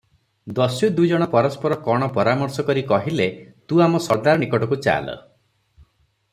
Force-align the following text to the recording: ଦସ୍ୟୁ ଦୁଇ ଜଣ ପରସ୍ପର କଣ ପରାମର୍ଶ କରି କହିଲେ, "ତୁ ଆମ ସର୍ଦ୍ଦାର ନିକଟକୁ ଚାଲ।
ଦସ୍ୟୁ 0.59 0.87
ଦୁଇ 0.99 1.09
ଜଣ 1.11 1.27
ପରସ୍ପର 1.33 1.77
କଣ 1.89 2.07
ପରାମର୍ଶ 2.15 2.65
କରି 2.71 2.85
କହିଲେ, 2.93 3.29
"ତୁ 3.69 3.85
ଆମ 3.89 4.03
ସର୍ଦ୍ଦାର 4.09 4.43
ନିକଟକୁ 4.45 4.83
ଚାଲ। 4.89 5.17